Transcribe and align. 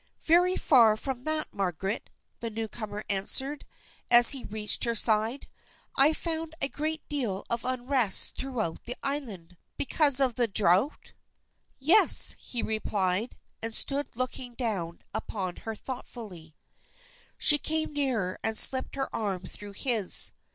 "Very 0.23 0.55
far 0.55 0.97
from 0.97 1.25
that, 1.25 1.53
Margaret," 1.53 2.09
the 2.39 2.49
newcomer 2.49 3.03
answered, 3.07 3.65
as 4.09 4.31
he 4.31 4.43
reached 4.45 4.83
her 4.83 4.95
side. 4.95 5.47
"I've 5.95 6.17
found 6.17 6.55
a 6.59 6.69
great 6.69 7.07
deal 7.07 7.45
of 7.51 7.63
unrest 7.63 8.35
throughout 8.35 8.85
the 8.85 8.95
island." 9.03 9.57
"Because 9.77 10.19
of 10.19 10.33
the 10.33 10.47
drought?" 10.47 11.13
"Yes," 11.77 12.35
he 12.39 12.63
replied, 12.63 13.37
and 13.61 13.75
stood 13.75 14.07
looking 14.15 14.55
down 14.55 15.03
upon 15.13 15.57
her 15.57 15.75
thoughtfully. 15.75 16.55
She 17.37 17.59
came 17.59 17.93
nearer 17.93 18.39
and 18.43 18.57
slipped 18.57 18.95
her 18.95 19.15
arm 19.15 19.43
through 19.43 19.73
his. 19.73 20.31